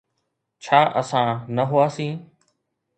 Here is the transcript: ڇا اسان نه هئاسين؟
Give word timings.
ڇا 0.63 0.79
اسان 1.01 1.27
نه 1.55 1.63
هئاسين؟ 1.71 2.13